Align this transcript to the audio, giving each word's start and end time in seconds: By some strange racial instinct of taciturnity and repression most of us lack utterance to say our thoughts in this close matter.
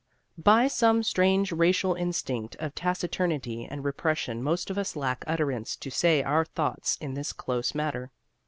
By 0.39 0.67
some 0.67 1.03
strange 1.03 1.51
racial 1.51 1.93
instinct 1.93 2.55
of 2.55 2.73
taciturnity 2.73 3.65
and 3.67 3.83
repression 3.85 4.41
most 4.41 4.71
of 4.71 4.79
us 4.79 4.95
lack 4.95 5.23
utterance 5.27 5.75
to 5.75 5.91
say 5.91 6.23
our 6.23 6.43
thoughts 6.43 6.97
in 6.99 7.13
this 7.13 7.31
close 7.31 7.75
matter. 7.75 8.09